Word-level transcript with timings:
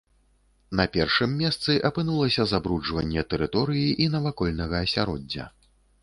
На 0.77 0.85
першым 0.93 1.33
месцы 1.41 1.75
апынулася 1.89 2.45
забруджванне 2.51 3.25
тэрыторыі 3.33 3.91
і 4.05 4.09
навакольнага 4.15 4.75
асяроддзя. 4.87 5.45